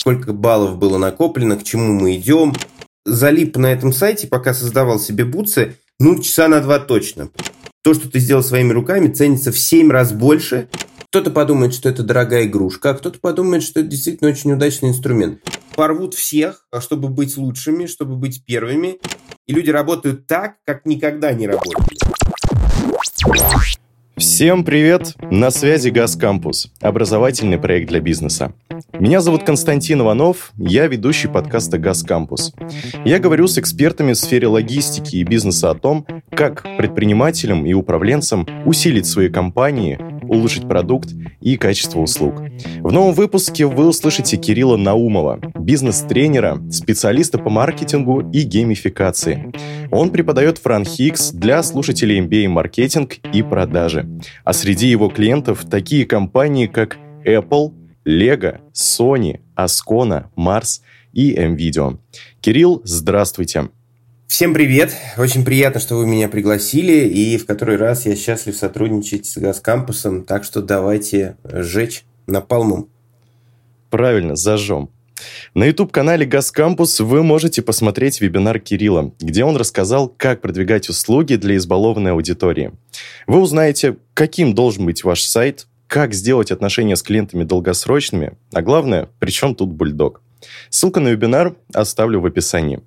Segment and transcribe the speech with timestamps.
[0.00, 2.54] сколько баллов было накоплено, к чему мы идем.
[3.04, 7.28] Залип на этом сайте, пока создавал себе бутсы, ну, часа на два точно.
[7.82, 10.68] То, что ты сделал своими руками, ценится в 7 раз больше.
[11.08, 15.40] Кто-то подумает, что это дорогая игрушка, а кто-то подумает, что это действительно очень удачный инструмент.
[15.76, 18.98] Порвут всех, а чтобы быть лучшими, чтобы быть первыми.
[19.46, 21.98] И люди работают так, как никогда не работали.
[24.20, 25.14] Всем привет!
[25.30, 28.52] На связи Газ Кампус, образовательный проект для бизнеса.
[28.92, 32.52] Меня зовут Константин Иванов, я ведущий подкаста «Газ Кампус».
[33.06, 38.46] Я говорю с экспертами в сфере логистики и бизнеса о том, как предпринимателям и управленцам
[38.66, 39.98] усилить свои компании,
[40.28, 42.42] улучшить продукт и качество услуг.
[42.80, 49.52] В новом выпуске вы услышите Кирилла Наумова, бизнес-тренера, специалиста по маркетингу и геймификации.
[49.90, 54.09] Он преподает Франхикс для слушателей MBA маркетинг и продажи.
[54.44, 57.72] А среди его клиентов такие компании, как Apple,
[58.04, 60.80] Lego, Sony, Ascona, Mars
[61.12, 61.98] и MVideo.
[62.40, 63.68] Кирилл, здравствуйте.
[64.26, 64.94] Всем привет!
[65.18, 70.24] Очень приятно, что вы меня пригласили, и в который раз я счастлив сотрудничать с Газкампусом,
[70.24, 72.88] так что давайте сжечь напалмом.
[73.90, 74.90] Правильно, зажжем.
[75.54, 81.56] На YouTube-канале Газкампус вы можете посмотреть вебинар Кирилла, где он рассказал, как продвигать услуги для
[81.56, 82.72] избалованной аудитории.
[83.26, 89.08] Вы узнаете, каким должен быть ваш сайт, как сделать отношения с клиентами долгосрочными, а главное,
[89.18, 90.22] при чем тут бульдог.
[90.68, 92.80] Ссылку на вебинар оставлю в описании.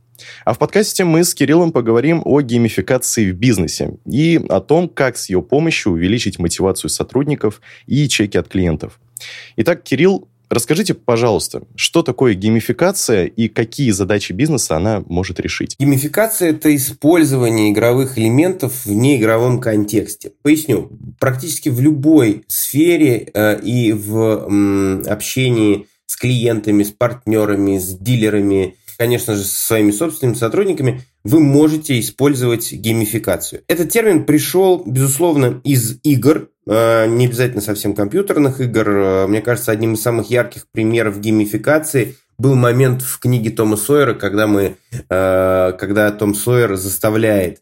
[0.45, 5.17] А в подкасте мы с Кириллом поговорим о геймификации в бизнесе и о том, как
[5.17, 8.99] с ее помощью увеличить мотивацию сотрудников и чеки от клиентов.
[9.57, 15.75] Итак, Кирилл, Расскажите, пожалуйста, что такое геймификация и какие задачи бизнеса она может решить?
[15.79, 20.33] Геймификация– это использование игровых элементов в неигровом контексте.
[20.43, 20.91] Поясню.
[21.19, 24.15] Практически в любой сфере э, и в
[24.47, 31.41] м, общении с клиентами, с партнерами, с дилерами, конечно же, со своими собственными сотрудниками, вы
[31.41, 33.61] можете использовать геймификацию.
[33.67, 38.89] Этот термин пришел, безусловно, из игр, э, не обязательно совсем компьютерных игр.
[38.89, 44.13] Э, мне кажется, одним из самых ярких примеров геймификации был момент в книге Тома Сойера,
[44.13, 44.77] когда мы,
[45.07, 47.61] когда Том Сойер заставляет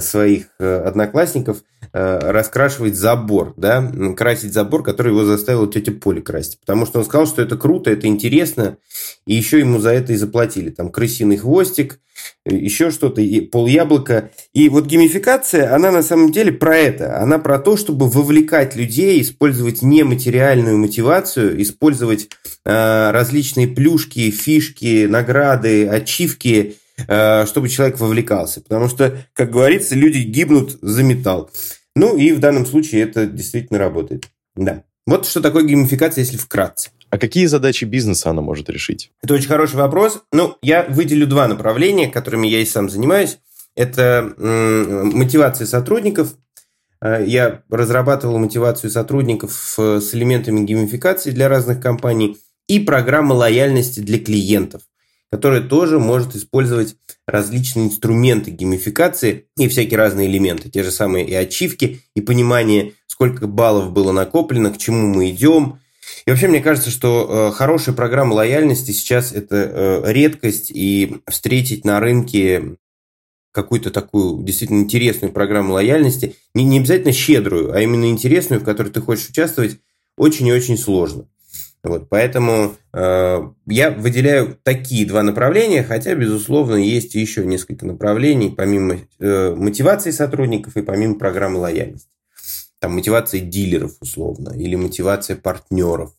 [0.00, 1.58] своих одноклассников
[1.92, 6.58] раскрашивать забор, да, красить забор, который его заставила тетя Поля красить.
[6.60, 8.78] Потому что он сказал, что это круто, это интересно,
[9.26, 10.70] и еще ему за это и заплатили.
[10.70, 12.00] Там крысиный хвостик,
[12.46, 14.30] еще что-то, и пол яблока.
[14.52, 17.20] И вот геймификация, она на самом деле про это.
[17.20, 22.28] Она про то, чтобы вовлекать людей, использовать нематериальную мотивацию, использовать
[22.64, 26.53] э, различные плюшки, фишки, награды, ачивки,
[27.08, 28.60] э, чтобы человек вовлекался.
[28.60, 31.50] Потому что, как говорится, люди гибнут за металл.
[31.96, 34.28] Ну и в данном случае это действительно работает.
[34.56, 34.82] Да.
[35.06, 36.90] Вот что такое геймификация, если вкратце.
[37.10, 39.12] А какие задачи бизнеса она может решить?
[39.22, 40.22] Это очень хороший вопрос.
[40.32, 43.38] Ну, я выделю два направления, которыми я и сам занимаюсь.
[43.76, 46.34] Это мотивация сотрудников.
[47.00, 54.18] Э, я разрабатывал мотивацию сотрудников с элементами геймификации для разных компаний и программа лояльности для
[54.18, 54.82] клиентов,
[55.30, 56.96] которая тоже может использовать
[57.26, 63.46] различные инструменты геймификации и всякие разные элементы, те же самые и ачивки, и понимание, сколько
[63.46, 65.78] баллов было накоплено, к чему мы идем–
[66.26, 71.84] и вообще, мне кажется, что э, хорошая программа лояльности сейчас это э, редкость, и встретить
[71.84, 72.76] на рынке
[73.52, 78.88] какую-то такую действительно интересную программу лояльности, не, не обязательно щедрую, а именно интересную, в которой
[78.88, 79.78] ты хочешь участвовать,
[80.16, 81.28] очень и очень сложно.
[81.84, 88.96] Вот, поэтому э, я выделяю такие два направления, хотя, безусловно, есть еще несколько направлений, помимо
[89.20, 92.08] э, мотивации сотрудников и помимо программы лояльности
[92.84, 96.12] там, мотивация дилеров условно, или мотивация партнеров,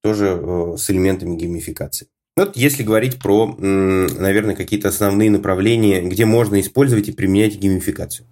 [0.00, 2.06] тоже э, с элементами геймификации.
[2.36, 8.28] Вот если говорить про, наверное, какие-то основные направления, где можно использовать и применять геймификацию.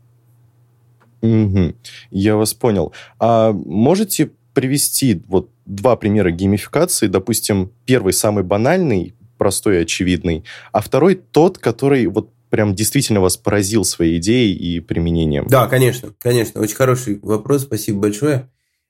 [1.23, 1.75] Угу.
[2.13, 2.93] Я вас понял.
[3.19, 7.07] А можете привести вот два примера геймификации?
[7.09, 13.37] Допустим, первый самый банальный, простой и очевидный, а второй тот, который вот прям действительно вас
[13.37, 15.47] поразил своей идеей и применением?
[15.49, 16.61] Да, конечно, конечно.
[16.61, 18.49] Очень хороший вопрос, спасибо большое.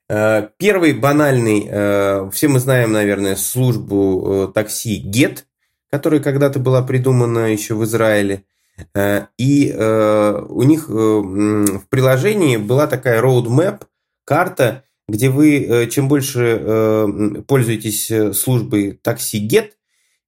[0.09, 5.45] Э, первый банальный, э, все мы знаем, наверное, службу э, такси Get,
[5.91, 8.45] которая когда-то была придумана еще в Израиле.
[9.39, 13.85] И у них в приложении была такая roadmap,
[14.27, 19.71] карта, где вы чем больше пользуетесь службой такси Get,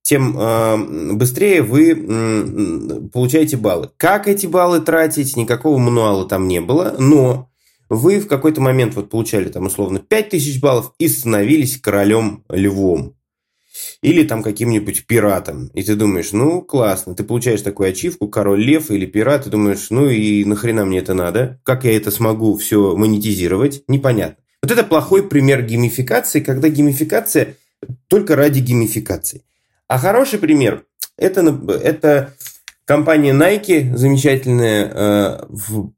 [0.08, 3.90] тем э, быстрее вы э, получаете баллы.
[3.98, 7.50] Как эти баллы тратить, никакого мануала там не было, но
[7.90, 13.16] вы в какой-то момент вот получали там условно 5000 баллов и становились королем львом.
[14.00, 15.68] или там каким-нибудь пиратом.
[15.74, 19.88] И ты думаешь, ну, классно, ты получаешь такую ачивку, король лев или пират, и думаешь,
[19.90, 21.60] ну и нахрена мне это надо?
[21.64, 23.82] Как я это смогу все монетизировать?
[23.88, 24.42] Непонятно.
[24.62, 27.56] Вот это плохой пример геймификации, когда геймификация
[28.08, 29.42] только ради геймификации.
[29.86, 30.84] А хороший пример
[31.18, 32.34] это, это
[32.84, 35.40] компания Nike, замечательная, э,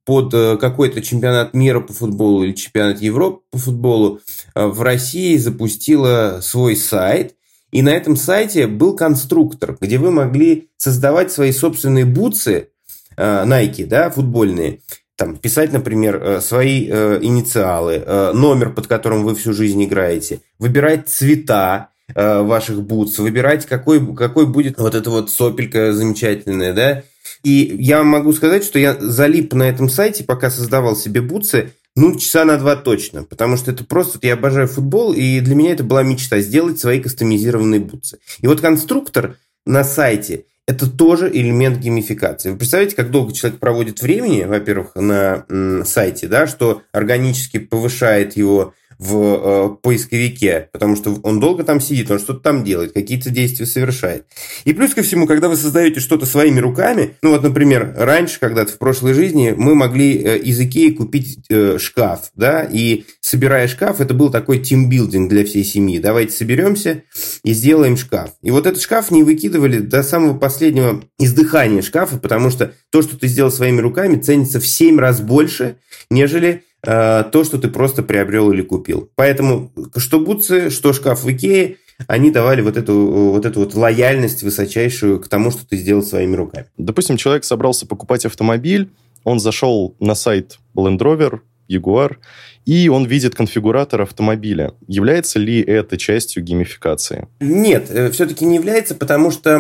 [0.04, 4.20] под э, какой-то чемпионат мира по футболу или чемпионат Европы по футболу
[4.54, 7.34] э, в России запустила свой сайт.
[7.70, 12.70] И на этом сайте был конструктор, где вы могли создавать свои собственные бутсы
[13.16, 14.80] Nike, да, футбольные,
[15.20, 18.02] там, писать, например, свои инициалы,
[18.34, 24.46] номер, под которым вы всю жизнь играете, выбирать цвета, Э, ваших бутс, выбирать, какой, какой
[24.46, 27.02] будет вот эта вот сопелька замечательная, да.
[27.42, 32.16] И я могу сказать, что я залип на этом сайте, пока создавал себе бутсы, ну,
[32.16, 35.84] часа на два точно, потому что это просто, я обожаю футбол, и для меня это
[35.84, 38.18] была мечта сделать свои кастомизированные бутсы.
[38.40, 39.36] И вот конструктор
[39.66, 42.50] на сайте– это тоже элемент геймификации.
[42.50, 45.44] Вы представляете, как долго человек проводит времени, во-первых, на
[45.84, 52.10] сайте, да, что органически повышает его в э, поисковике, потому что он долго там сидит,
[52.10, 54.26] он что-то там делает, какие-то действия совершает.
[54.64, 58.72] И плюс ко всему, когда вы создаете что-то своими руками, ну вот, например, раньше, когда-то
[58.72, 64.02] в прошлой жизни, мы могли э, из Икеи купить э, шкаф, да, и собирая шкаф,
[64.02, 65.98] это был такой тимбилдинг для всей семьи.
[65.98, 67.02] Давайте соберемся
[67.42, 68.32] и сделаем шкаф.
[68.42, 73.18] И вот этот шкаф не выкидывали до самого последнего издыхания шкафа, потому что то, что
[73.18, 75.76] ты сделал своими руками, ценится в 7 раз больше,
[76.10, 79.10] нежели Э, то, что ты просто приобрел или купил.
[79.14, 82.94] Поэтому что бутсы, что шкаф в Икее, они давали вот эту,
[83.32, 86.66] вот эту вот лояльность высочайшую к тому, что ты сделал своими руками.
[86.78, 88.90] Допустим, человек собрался покупать автомобиль,
[89.24, 92.16] он зашел на сайт Land Rover, Jaguar,
[92.66, 94.74] и он видит конфигуратор автомобиля.
[94.86, 97.28] Является ли это частью геймификации?
[97.40, 99.50] Нет, э, все-таки не является, потому что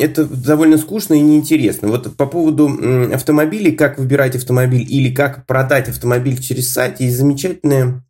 [0.00, 1.88] это довольно скучно и неинтересно.
[1.88, 2.68] Вот по поводу
[3.12, 8.02] автомобилей, как выбирать автомобиль или как продать автомобиль через сайт, есть замечательная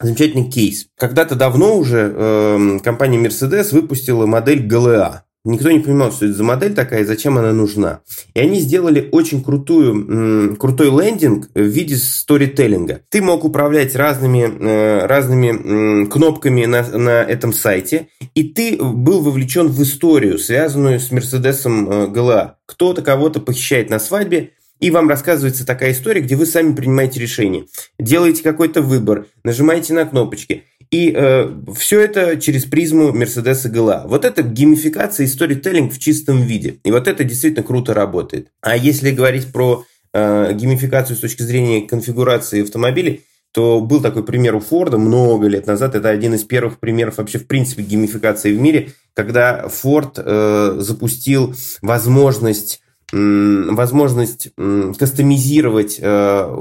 [0.00, 0.86] замечательный кейс.
[0.98, 5.20] Когда-то давно уже э, компания Mercedes выпустила модель GLA.
[5.44, 8.00] Никто не понимал, что это за модель такая и зачем она нужна.
[8.32, 13.02] И они сделали очень крутую, крутой лендинг в виде сторителлинга.
[13.10, 19.68] Ты мог управлять разными, э, разными кнопками на, на этом сайте, и ты был вовлечен
[19.68, 22.56] в историю, связанную с Мерседесом э, ГЛА.
[22.64, 27.66] Кто-то кого-то похищает на свадьбе, и вам рассказывается такая история, где вы сами принимаете решение.
[27.98, 30.64] Делаете какой-то выбор, нажимаете на кнопочки.
[30.94, 34.06] И э, все это через призму Mercedes GLA.
[34.06, 36.76] Вот это геймификация и сторителлинг в чистом виде.
[36.84, 38.52] И вот это действительно круто работает.
[38.60, 44.54] А если говорить про э, геймификацию с точки зрения конфигурации автомобилей, то был такой пример
[44.54, 45.96] у Форда много лет назад.
[45.96, 51.56] Это один из первых примеров вообще в принципе геймификации в мире, когда Ford э, запустил
[51.82, 52.83] возможность
[53.14, 54.48] возможность
[54.98, 56.56] кастомизировать э,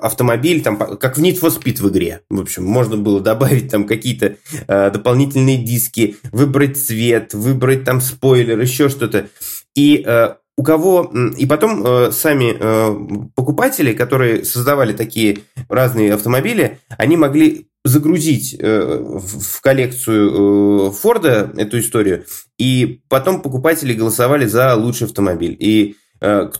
[0.00, 2.20] автомобиль, там, как в Need for Speed в игре.
[2.30, 4.36] В общем, можно было добавить там какие-то
[4.68, 9.28] э, дополнительные диски, выбрать цвет, выбрать там спойлер, еще что-то.
[9.74, 11.12] И э, у кого...
[11.36, 20.88] И потом сами покупатели, которые создавали такие разные автомобили, они могли загрузить э, в коллекцию
[20.88, 22.24] э, Форда эту историю,
[22.58, 25.56] и потом покупатели голосовали за лучший автомобиль.
[25.58, 26.50] И э,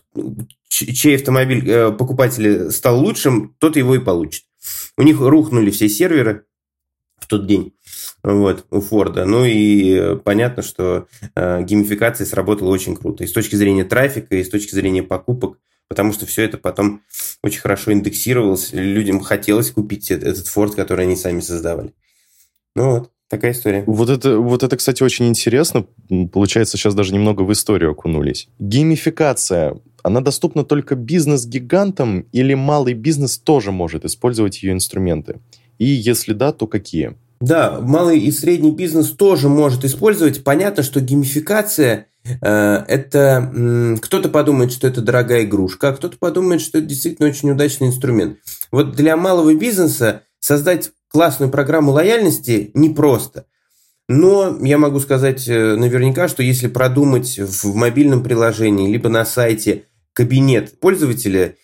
[0.69, 4.45] чей автомобиль покупатели стал лучшим, тот его и получит.
[4.97, 6.45] У них рухнули все серверы
[7.19, 7.73] в тот день
[8.23, 9.25] вот, у Форда.
[9.25, 13.25] Ну и понятно, что э, геймификация сработала очень круто.
[13.25, 15.59] И с точки зрения трафика, и с точки зрения покупок
[15.89, 17.03] потому что все это потом
[17.43, 21.93] очень хорошо индексировалось, людям хотелось купить этот Ford, который они сами создавали.
[22.75, 23.85] Ну вот, такая история.
[23.87, 25.87] Вот это, вот это, кстати, очень интересно.
[26.33, 28.49] Получается, сейчас даже немного в историю окунулись.
[28.59, 35.41] Геймификация, она доступна только бизнес-гигантам или малый бизнес тоже может использовать ее инструменты?
[35.79, 37.17] И если да, то какие?
[37.41, 40.43] Да, малый и средний бизнес тоже может использовать.
[40.43, 42.07] Понятно, что геймификация
[42.41, 47.51] Э, это кто-то подумает, что это дорогая игрушка, а кто-то подумает, что это действительно очень
[47.51, 48.39] удачный инструмент.
[48.71, 53.47] Вот для малого бизнеса создать классную программу лояльности непросто.
[54.09, 59.85] Но я могу сказать э, наверняка, что если продумать в мобильном приложении, либо на сайте
[60.13, 61.57] кабинет пользователя,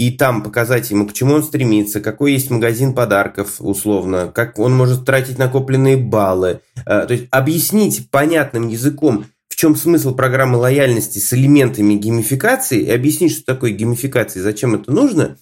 [0.00, 4.74] и там показать ему, к чему он стремится, какой есть магазин подарков, условно, как он
[4.74, 6.60] может тратить накопленные баллы.
[6.86, 9.26] Э, то есть объяснить понятным языком,
[9.60, 15.36] чем смысл программы лояльности с элементами геймификации и объяснить, что такое геймификация зачем это нужно,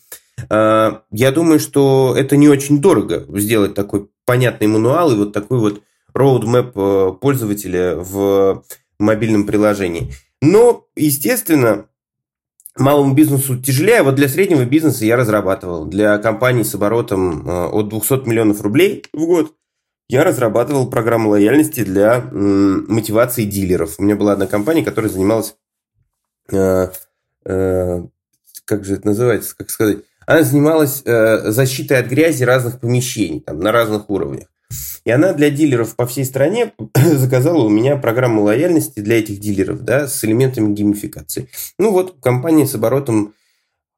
[0.51, 5.61] а, я думаю, что это не очень дорого сделать такой понятный мануал и вот такую
[5.61, 5.83] вот
[6.17, 8.65] roadmap э, пользователя в
[8.99, 10.13] мобильном приложении.
[10.43, 11.87] Но, естественно,
[12.79, 14.03] малому бизнесу тяжелее.
[14.03, 15.87] Вот для среднего бизнеса я разрабатывал.
[15.87, 19.55] Для компании с оборотом э, от 200 миллионов рублей в год
[20.09, 23.97] я разрабатывал программу лояльности для мотивации дилеров.
[23.99, 25.55] У меня была одна компания, которая занималась
[26.51, 26.89] э,
[27.45, 28.03] э,
[28.65, 33.61] как же это называется, как сказать, она занималась э, защитой от грязи разных помещений, там,
[33.61, 34.49] на разных уровнях.
[35.09, 39.81] И она для дилеров по всей стране заказала у меня программу лояльности для этих дилеров,
[39.81, 41.49] да, с элементами геймификации.
[41.79, 43.33] Ну вот, компания с оборотом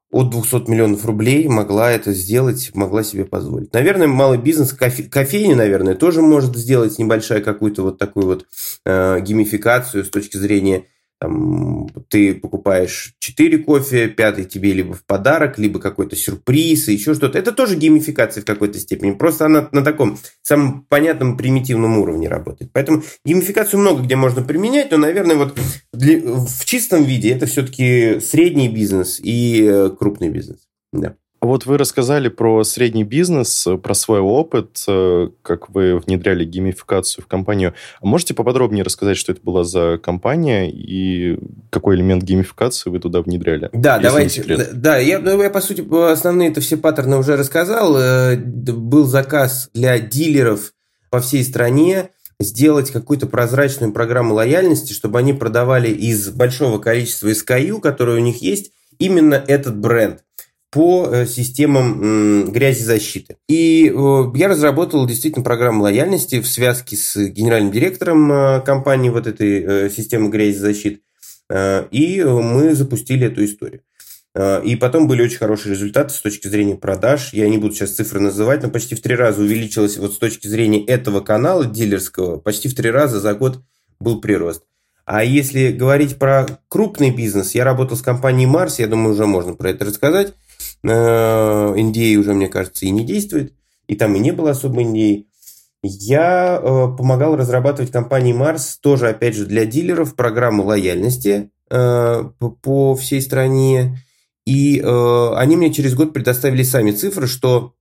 [0.09, 3.73] от 200 миллионов рублей могла это сделать, могла себе позволить.
[3.73, 8.45] Наверное, малый бизнес, кофе, кофейня, наверное, тоже может сделать небольшая какую-то вот такую вот
[8.85, 10.85] э, геймификацию с точки зрения
[11.21, 17.13] там, ты покупаешь 4 кофе, пятый тебе либо в подарок, либо какой-то сюрприз и еще
[17.13, 17.37] что-то.
[17.37, 19.11] Это тоже геймификация в какой-то степени.
[19.11, 22.71] Просто она на таком самом понятном примитивном уровне работает.
[22.73, 25.55] Поэтому геймификацию много где можно применять, но, наверное, вот
[25.93, 30.67] для, в чистом виде это все-таки средний бизнес и э, крупный бизнес.
[30.91, 31.17] Да.
[31.41, 37.27] Вот вы рассказали про средний бизнес, про свой опыт, э, как вы внедряли геймификацию в
[37.27, 37.73] компанию.
[37.99, 41.39] А можете поподробнее рассказать, что это была за компания и
[41.71, 43.71] какой элемент геймификации вы туда внедряли?
[43.73, 44.43] Да, давайте.
[44.71, 47.97] Да, я, ну, я, по сути, основные это все паттерны уже рассказал.
[47.97, 50.73] Э, был заказ для дилеров
[51.09, 57.81] по всей стране сделать какую-то прозрачную программу лояльности, чтобы они продавали из большого количества SKU,
[57.81, 60.23] которые у них есть, именно этот бренд
[60.71, 63.35] по э, системам грязезащиты.
[63.49, 69.27] И э, я разработал действительно программу лояльности в связке с генеральным директором э, компании вот
[69.27, 71.01] этой системы грязезащиты.
[71.53, 73.81] И мы запустили эту историю.
[74.63, 77.33] И потом были очень хорошие результаты с точки зрения продаж.
[77.33, 80.47] Я не буду сейчас цифры называть, но почти в три раза увеличилось вот с точки
[80.47, 83.59] зрения этого канала дилерского, почти в три раза за год
[83.99, 84.63] был прирост.
[85.03, 89.53] А если говорить про крупный бизнес, я работал с компанией Марс, я думаю, уже можно
[89.53, 90.33] про это рассказать.
[90.89, 93.53] NDA уже, мне кажется, и не действует,
[93.87, 95.25] и там и не было особо NDA.
[95.83, 102.23] Я э, помогал разрабатывать компании Марс, тоже, опять же, для дилеров, программу лояльности э,
[102.61, 103.97] по всей стране.
[104.45, 107.73] И э, они мне через год предоставили сами цифры, что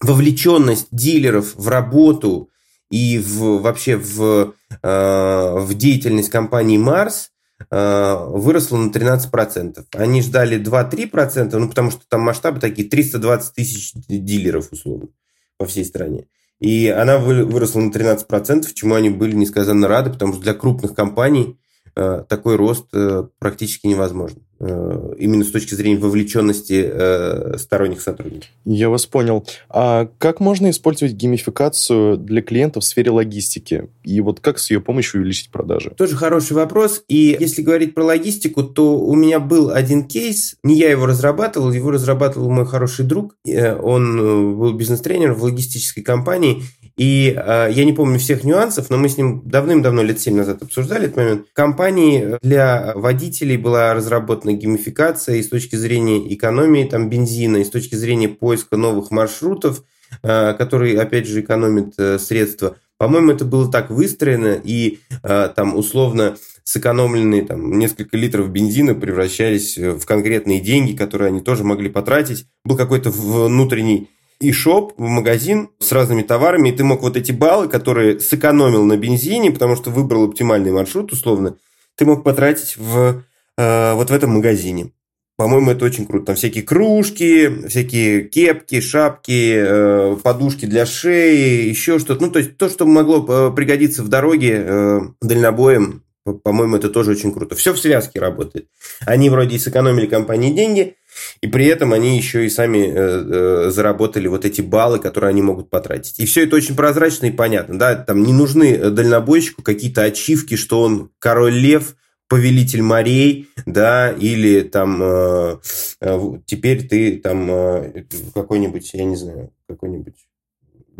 [0.00, 2.50] вовлеченность дилеров в работу
[2.90, 7.35] и в, вообще в, в деятельность компании Э,
[7.70, 9.84] выросло на 13%.
[9.94, 15.08] Они ждали 2-3%, ну, потому что там масштабы такие, 320 тысяч дилеров, условно,
[15.56, 16.26] по всей стране.
[16.60, 21.58] И она выросла на 13%, чему они были несказанно рады, потому что для крупных компаний
[21.94, 24.45] э, такой рост э, практически невозможен.
[24.58, 28.48] Э, именно с точки зрения вовлеченности э, сторонних сотрудников.
[28.64, 29.46] Я вас понял.
[29.68, 33.88] А как можно использовать геймификацию для клиентов в сфере логистики?
[34.02, 35.90] И вот как с ее помощью увеличить продажи?
[35.90, 37.02] Тоже хороший вопрос.
[37.06, 40.56] И если говорить про логистику, то у меня был один кейс.
[40.62, 43.34] Не я его разрабатывал, его разрабатывал мой хороший друг.
[43.46, 46.62] Э, он был бизнес-тренер в логистической компании.
[46.96, 50.62] И э, я не помню всех нюансов, но мы с ним давным-давно, лет 7 назад
[50.62, 51.46] обсуждали этот момент.
[51.50, 57.64] В компании для водителей была разработана геймификация и с точки зрения экономии там, бензина, и
[57.64, 59.82] с точки зрения поиска новых маршрутов,
[60.22, 62.76] э, которые, опять же, экономят э, средства.
[62.98, 69.78] По-моему, это было так выстроено, и э, там условно сэкономленные там, несколько литров бензина превращались
[69.78, 72.46] в конкретные деньги, которые они тоже могли потратить.
[72.64, 74.10] Был какой-то внутренний
[74.40, 78.84] и шоп в магазин с разными товарами, и ты мог вот эти баллы, которые сэкономил
[78.84, 81.56] на бензине, потому что выбрал оптимальный маршрут, условно,
[81.96, 83.22] ты мог потратить в,
[83.56, 84.92] э, вот в этом магазине.
[85.36, 86.26] По-моему, это очень круто.
[86.26, 92.24] Там всякие кружки, всякие кепки, шапки, э, подушки для шеи, еще что-то.
[92.24, 96.04] Ну, то есть то, что могло э, пригодиться в дороге э, дальнобоем,
[96.42, 97.54] по-моему, это тоже очень круто.
[97.54, 98.68] Все в связке работает.
[99.04, 100.96] Они вроде и сэкономили компании деньги,
[101.42, 106.18] и при этом они еще и сами заработали вот эти баллы, которые они могут потратить.
[106.18, 107.78] И все это очень прозрачно и понятно.
[107.78, 107.94] Да?
[107.94, 111.94] Там не нужны дальнобойщику какие-то ачивки, что он король лев,
[112.28, 115.56] повелитель морей, да, или там э,
[116.00, 118.04] э, теперь ты там э,
[118.34, 120.14] какой-нибудь, я не знаю, какой-нибудь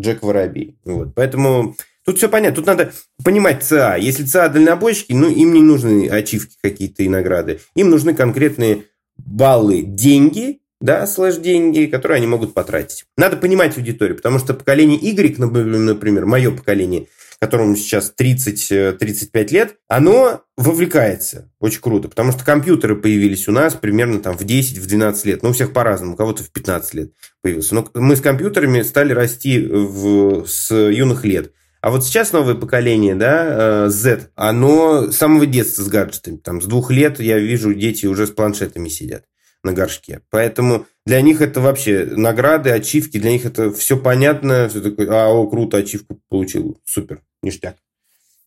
[0.00, 0.78] Джек Воробей.
[0.84, 1.14] Вот.
[1.14, 2.56] Поэтому тут все понятно.
[2.56, 2.92] Тут надо
[3.24, 3.96] понимать ЦА.
[3.96, 7.60] Если ЦА дальнобойщики, ну, им не нужны ачивки какие-то и награды.
[7.74, 8.84] Им нужны конкретные
[9.16, 13.06] баллы деньги, да, слэш деньги, которые они могут потратить.
[13.16, 17.06] Надо понимать аудиторию, потому что поколение Y, например, мое поколение,
[17.38, 24.20] которому сейчас 30-35 лет, оно вовлекается очень круто, потому что компьютеры появились у нас примерно
[24.20, 27.12] там в 10-12 лет, ну, у всех по-разному, у кого-то в 15 лет
[27.42, 27.74] появился.
[27.74, 31.52] Но мы с компьютерами стали расти в, с юных лет.
[31.80, 36.38] А вот сейчас новое поколение, да, Z, оно с самого детства с гаджетами.
[36.38, 39.24] Там с двух лет я вижу, дети уже с планшетами сидят
[39.62, 40.20] на горшке.
[40.30, 44.68] Поэтому для них это вообще награды, ачивки, для них это все понятно.
[44.68, 47.76] Все такое, а, о, круто, ачивку получил, супер, ништяк.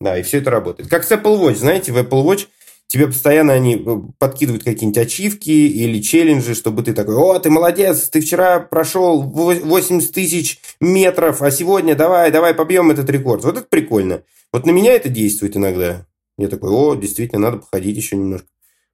[0.00, 0.88] Да, и все это работает.
[0.88, 2.48] Как с Apple Watch, знаете, в Apple Watch
[2.86, 8.08] тебе постоянно они э, подкидывают какие-нибудь ачивки или челленджи, чтобы ты такой, о, ты молодец,
[8.08, 13.44] ты вчера прошел 80 тысяч метров, а сегодня давай, давай побьем этот рекорд.
[13.44, 14.22] Вот это прикольно.
[14.52, 16.06] Вот на меня это действует иногда.
[16.36, 18.48] Я такой, о, действительно, надо походить еще немножко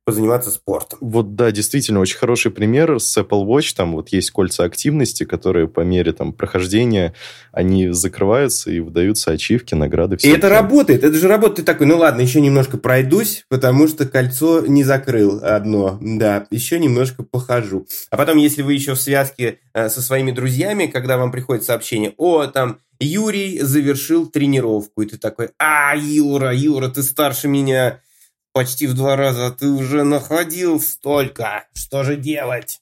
[0.06, 1.00] позаниматься спортом.
[1.02, 3.74] Вот да, действительно, очень хороший пример с Apple Watch.
[3.76, 7.12] Там вот есть кольца активности, которые по мере там прохождения,
[7.50, 10.16] они закрываются и выдаются ачивки, награды.
[10.22, 11.56] И это работает, это же работает.
[11.56, 15.98] Ты такой, ну ладно, еще немножко пройдусь, потому что кольцо не закрыл одно.
[16.00, 17.88] Да, еще немножко похожу.
[18.10, 22.14] А потом, если вы еще в связке э, со своими друзьями, когда вам приходит сообщение,
[22.16, 28.00] о, там, Юрий завершил тренировку, и ты такой, а, Юра, Юра, ты старше меня,
[28.56, 31.68] почти в два раза, ты уже находил столько.
[31.74, 32.80] Что же делать?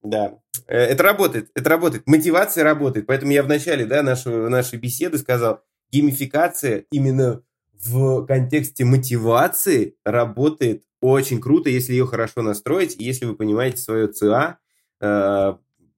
[0.00, 2.06] Да, э, это работает, это работает.
[2.06, 3.08] Мотивация работает.
[3.08, 10.84] Поэтому я в начале да, нашего, нашей беседы сказал, геймификация именно в контексте мотивации работает
[11.00, 14.58] очень круто, если ее хорошо настроить, если вы понимаете свое ЦА,
[15.00, 15.54] э,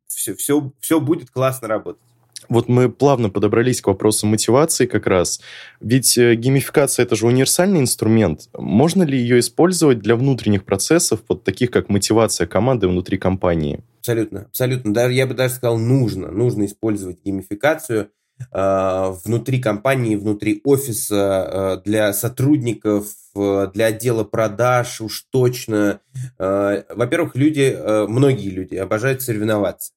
[0.06, 2.09] все, все, все будет классно работать.
[2.48, 5.40] Вот мы плавно подобрались к вопросу мотивации как раз.
[5.80, 8.48] Ведь э, геймификация– это же универсальный инструмент.
[8.54, 13.84] Можно ли ее использовать для внутренних процессов, вот таких как мотивация команды внутри компании?
[13.98, 14.94] Абсолютно, абсолютно.
[14.94, 16.30] Да, я бы даже сказал, нужно.
[16.30, 18.08] Нужно использовать геймификацию
[18.52, 23.06] э, внутри компании, внутри офиса, э, для сотрудников,
[23.36, 26.00] э, для отдела продаж уж точно.
[26.38, 29.92] Э, во-первых, люди, э, многие люди обожают соревноваться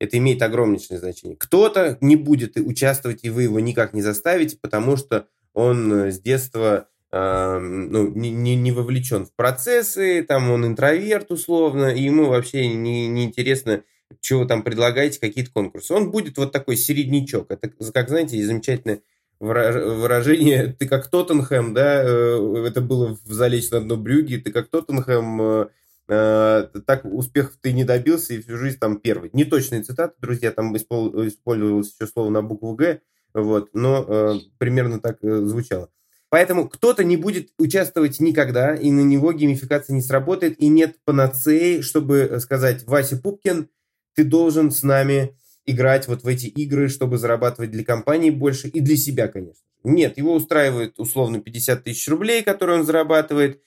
[0.00, 1.36] это имеет огромнейшее значение.
[1.36, 6.18] Кто-то не будет участвовать, и вы его никак не заставите, потому что он э, с
[6.18, 12.26] детства э, ну, не, не, не вовлечен в процессы, там он интроверт условно, и ему
[12.26, 13.84] вообще не, не интересно,
[14.30, 15.92] вы там предлагаете, какие-то конкурсы.
[15.92, 17.50] Он будет вот такой середнячок.
[17.50, 19.02] Это, как знаете, замечательное
[19.38, 24.68] выражение «ты как Тоттенхэм», да, э, это было в «Залечь на дно брюги», «ты как
[24.70, 25.68] Тоттенхэм»,
[26.10, 29.30] э, Э, так успехов ты не добился и всю жизнь там первый.
[29.32, 33.00] Не точные цитаты, друзья, там использовалось еще слово на букву «Г»,
[33.32, 35.88] вот, но э, примерно так э, звучало.
[36.28, 41.80] Поэтому кто-то не будет участвовать никогда, и на него геймификация не сработает, и нет панацеи,
[41.80, 43.68] чтобы сказать, Вася Пупкин,
[44.14, 48.80] ты должен с нами играть вот в эти игры, чтобы зарабатывать для компании больше и
[48.80, 49.64] для себя, конечно.
[49.84, 53.62] Нет, его устраивает условно 50 тысяч рублей, которые он зарабатывает.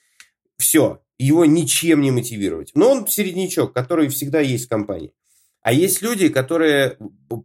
[0.56, 2.72] Все, его ничем не мотивировать.
[2.74, 5.12] Но он середнячок, который всегда есть в компании.
[5.62, 6.98] А есть люди, которые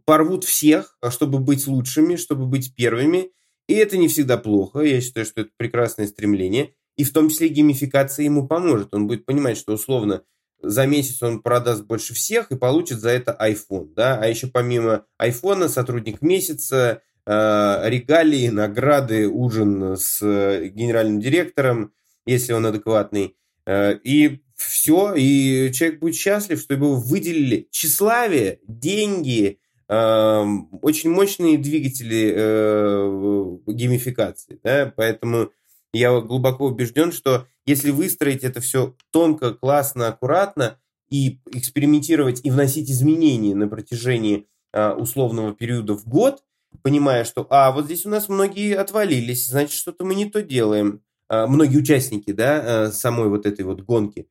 [0.04, 3.30] порвут всех, чтобы быть лучшими, чтобы быть первыми.
[3.66, 4.80] И это не всегда плохо.
[4.80, 6.74] Я считаю, что это прекрасное стремление.
[6.96, 8.94] И в том числе геймификация ему поможет.
[8.94, 10.22] Он будет понимать, что условно
[10.62, 13.94] за месяц он продаст больше всех и получит за это iPhone.
[13.94, 14.18] Да?
[14.20, 21.94] А еще помимо iPhone сотрудник месяца, э, регалии, награды, ужин с генеральным директором,
[22.26, 23.36] если он адекватный.
[23.70, 27.68] Э, и все, и человек будет счастлив, что его выделили.
[27.70, 34.58] Тщеславие, деньги, эм, очень мощные двигатели э, геймификации.
[34.64, 34.92] Да?
[34.96, 35.52] Поэтому
[35.92, 40.78] я глубоко убежден, что если выстроить это все тонко, классно, аккуратно
[41.08, 46.42] и экспериментировать и вносить изменения на протяжении э, условного периода в год,
[46.82, 51.02] понимая, что, а, вот здесь у нас многие отвалились, значит, что-то мы не то делаем.
[51.30, 54.26] А, многие участники, да, а, самой вот этой вот гонки.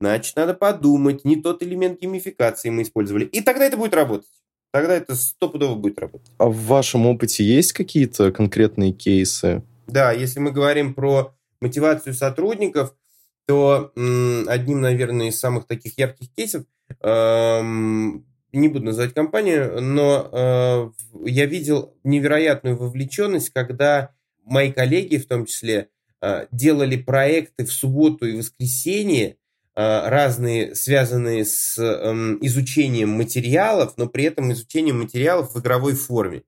[0.00, 3.24] Значит, надо подумать, не тот элемент геймификации мы использовали.
[3.24, 4.28] И тогда это будет работать.
[4.70, 6.30] Тогда это стопудово будет работать.
[6.38, 9.64] А в вашем опыте есть какие-то конкретные кейсы?
[9.88, 12.94] Да, если мы говорим про мотивацию сотрудников,
[13.48, 16.64] то м, одним, наверное, из самых таких ярких кейсов,
[17.00, 20.90] эм, не буду называть компанию, но э,
[21.24, 24.10] я видел невероятную вовлеченность, когда
[24.44, 25.97] мои коллеги, в том числе, Э,
[26.50, 29.36] делали проекты в субботу и воскресенье,
[29.74, 36.42] э, разные, связанные с эм, изучением материалов, но при этом изучением материалов в игровой форме.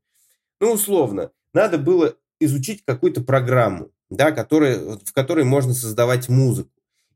[0.61, 6.71] Ну, условно, надо было изучить какую-то программу, да, которая, в которой можно создавать музыку.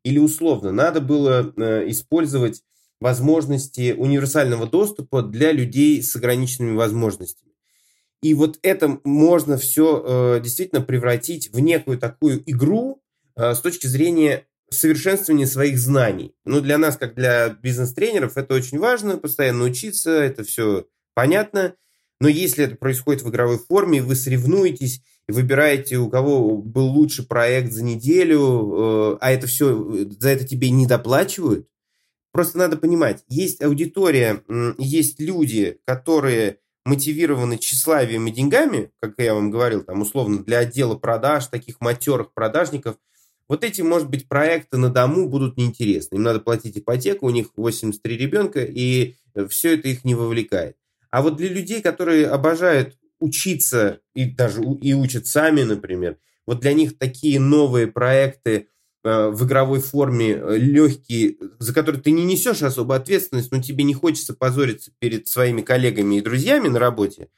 [0.04, 2.62] Или условно, надо было э, использовать
[3.00, 7.53] возможности универсального доступа для людей с ограниченными возможностями.
[8.24, 13.02] И вот это можно все э, действительно превратить в некую такую игру
[13.36, 16.34] э, с точки зрения совершенствования своих знаний.
[16.46, 21.74] Ну, для нас, как для бизнес-тренеров, это очень важно, постоянно учиться, это все понятно.
[22.18, 27.72] Но если это происходит в игровой форме, вы соревнуетесь выбираете, у кого был лучший проект
[27.72, 31.68] за неделю, э, а это все, за это тебе не доплачивают,
[32.32, 34.42] просто надо понимать, есть аудитория,
[34.78, 40.96] есть люди, которые мотивированы тщеславием и деньгами, как я вам говорил, там условно для отдела
[40.96, 42.96] продаж, таких матерых продажников,
[43.48, 46.16] вот эти, может быть, проекты на дому будут неинтересны.
[46.16, 49.16] Им надо платить ипотеку, у них 83 ребенка, и
[49.48, 50.76] все это их не вовлекает.
[51.10, 56.72] А вот для людей, которые обожают учиться и даже и учат сами, например, вот для
[56.72, 58.64] них такие новые проекты э,
[59.04, 63.94] в игровой форме э, легкие, за которые ты не несешь особо ответственность, но тебе не
[63.94, 67.28] хочется позориться перед своими коллегами и друзьями на работе,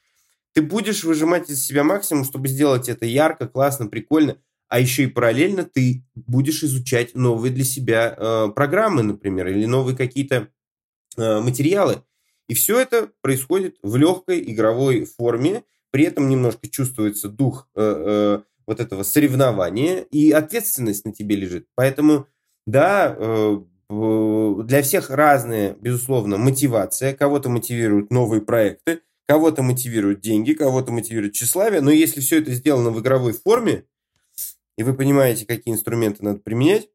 [0.53, 5.09] ты будешь выжимать из себя максимум, чтобы сделать это ярко, классно, прикольно, а еще и
[5.09, 10.49] параллельно ты будешь изучать новые для себя э, программы, например, или новые какие-то
[11.17, 12.03] э, материалы.
[12.49, 18.43] И все это происходит в легкой игровой форме, при этом немножко чувствуется дух э, э,
[18.67, 21.67] вот этого соревнования, и ответственность на тебе лежит.
[21.75, 22.27] Поэтому,
[22.67, 27.15] да, э, для всех разная, безусловно, мотивация.
[27.15, 31.81] Кого-то мотивируют новые проекты, кого-то мотивируют деньги, кого-то мотивирует тщеславие.
[31.81, 33.85] Но если все это сделано в игровой форме,
[34.77, 36.89] и вы понимаете, какие инструменты надо применять,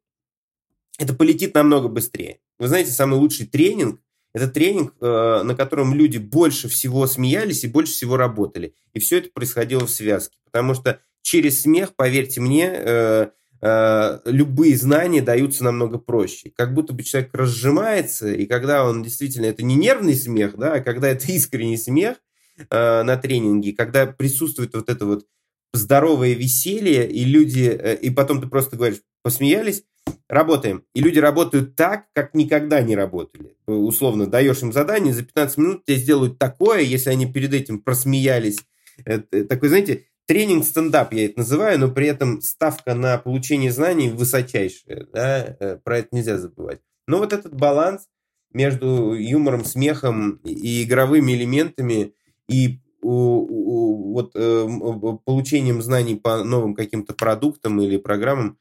[0.99, 2.39] это полетит намного быстрее.
[2.59, 4.01] Вы знаете, самый лучший тренинг–
[4.33, 8.75] это тренинг, э, на котором люди больше всего смеялись и больше всего работали.
[8.93, 10.37] И все это происходило в связке.
[10.45, 13.27] Потому что через смех, поверьте мне, э,
[13.61, 16.51] э, любые знания даются намного проще.
[16.55, 20.79] Как будто бы человек разжимается, и когда он действительно, это не нервный смех, да, а
[20.81, 22.17] когда это искренний смех
[22.69, 25.25] на тренинге, когда присутствует вот это вот
[25.73, 29.83] здоровое веселье, и люди, э, и потом ты просто говоришь, посмеялись,
[30.27, 30.83] работаем.
[30.93, 33.55] И люди работают так, как никогда не работали.
[33.67, 38.59] Условно, даешь им задание, за 15 минут тебе сделают такое, если они перед этим просмеялись.
[39.05, 44.07] Это, такой, знаете, тренинг стендап я это называю, но при этом ставка на получение знаний
[44.07, 45.05] высочайшая.
[45.13, 45.57] Да?
[45.59, 46.79] Э, про это нельзя забывать.
[47.05, 48.03] Но вот этот баланс
[48.53, 52.13] между юмором, смехом и игровыми элементами
[52.47, 54.67] и вот э,
[55.25, 58.57] получением знаний по новым каким-то продуктам или программам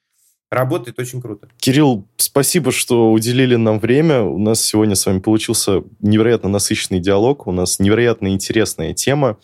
[0.51, 1.49] работает очень круто.
[1.59, 4.23] Кирилл, спасибо, что уделили нам время.
[4.23, 9.39] У нас сегодня с вами получился невероятно насыщенный диалог, у нас невероятно интересная тема.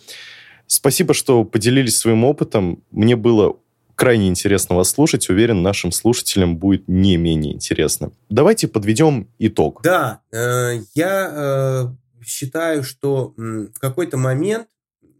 [0.66, 2.82] Спасибо, что поделились своим опытом.
[2.90, 3.56] Мне было
[3.94, 5.28] крайне интересно вас слушать.
[5.28, 8.12] Уверен, нашим слушателям будет не менее интересно.
[8.28, 9.80] Давайте подведем итог.
[9.82, 14.68] Да, э, я э, считаю, что в какой-то момент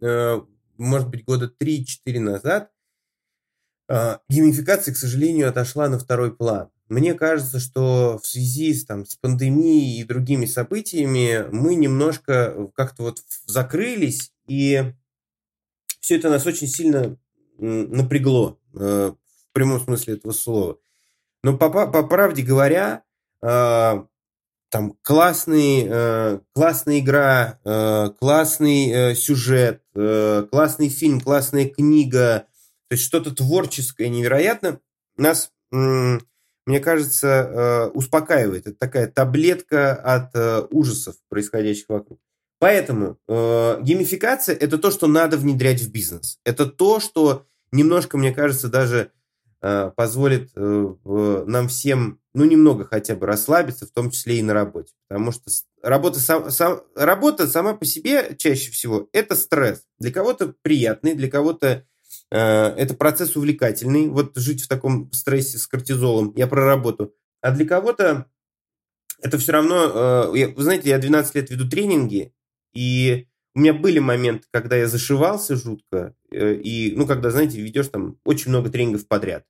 [0.01, 0.41] Э,
[0.77, 2.71] может быть, года 3-4 назад,
[3.89, 6.69] э, геймификация, к сожалению, отошла на второй план.
[6.87, 13.03] Мне кажется, что в связи с, там, с пандемией и другими событиями мы немножко как-то
[13.03, 14.93] вот закрылись, и
[16.07, 17.17] все это нас очень сильно
[17.57, 20.77] напрягло, э, в прямом смысле этого слова.
[21.43, 23.03] Но по, по правде говоря,
[23.41, 32.47] там классный, э, классная игра, э, классный э, сюжет, э, классный фильм, классная книга,
[32.87, 34.79] то есть что-то творческое, невероятно,
[35.17, 36.19] нас, э,
[36.65, 38.67] мне кажется, э, успокаивает.
[38.67, 42.19] Это такая таблетка от э, ужасов, происходящих вокруг.
[42.59, 46.39] Поэтому э, геймификация– это то, что надо внедрять в бизнес.
[46.43, 49.11] Это то, что немножко, мне кажется, даже
[49.61, 54.53] э, позволит э, нам всем ну, немного хотя бы расслабиться, в том числе и на
[54.53, 54.93] работе.
[55.07, 55.49] Потому что
[55.81, 59.83] работа, сам, сам, работа сама по себе чаще всего это стресс.
[59.97, 61.85] Для кого-то приятный, для кого-то
[62.29, 64.07] э, это процесс увлекательный.
[64.07, 67.15] Вот жить в таком стрессе с кортизолом, я про работу.
[67.41, 68.27] А для кого-то
[69.21, 70.31] это все равно...
[70.35, 72.35] Э, вы знаете, я 12 лет веду тренинги,
[72.77, 77.87] и у меня были моменты, когда я зашивался жутко, э, и, ну, когда, знаете, ведешь
[77.87, 79.45] там очень много тренингов подряд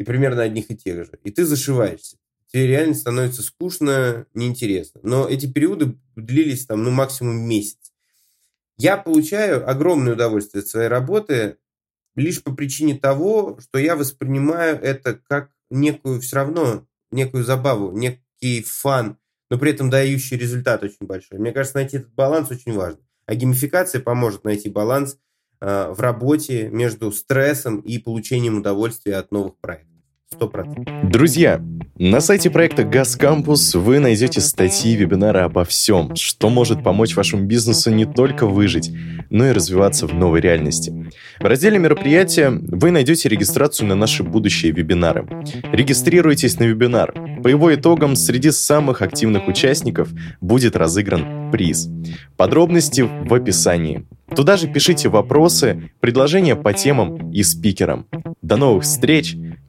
[0.00, 1.12] и примерно одних и тех же.
[1.22, 2.16] И ты зашиваешься.
[2.48, 5.00] Тебе реально становится скучно, неинтересно.
[5.04, 7.92] Но эти периоды длились там, ну, максимум месяц.
[8.78, 11.58] Я получаю огромное удовольствие от своей работы
[12.16, 18.64] лишь по причине того, что я воспринимаю это как некую все равно, некую забаву, некий
[18.64, 19.18] фан,
[19.54, 21.38] но при этом дающий результат очень большой.
[21.38, 22.98] Мне кажется, найти этот баланс очень важно.
[23.26, 25.16] А геймификация поможет найти баланс
[25.66, 29.93] Э, в работе между стрессом и получением удовольствия от новых проектов.
[30.32, 31.10] 100%.
[31.10, 31.60] Друзья,
[31.96, 37.44] на сайте проекта Газ Кампус вы найдете статьи вебинары обо всем, что может помочь вашему
[37.44, 38.90] бизнесу не только выжить,
[39.30, 40.92] но и развиваться в новой реальности.
[41.38, 45.26] В разделе мероприятия вы найдете регистрацию на наши будущие вебинары.
[45.72, 47.14] Регистрируйтесь на вебинар.
[47.42, 50.08] По его итогам среди самых активных участников
[50.40, 51.88] будет разыгран приз.
[52.36, 54.06] Подробности в описании.
[54.34, 58.06] Туда же пишите вопросы, предложения по темам и спикерам.
[58.42, 59.36] До новых встреч.